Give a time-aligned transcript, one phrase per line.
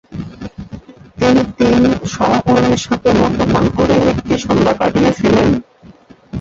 [1.19, 1.81] তিনি তিন
[2.13, 5.49] সহকর্মীর সাথে মদ্যপান করে একটি সন্ধ্যা কাটিয়েছিলেন।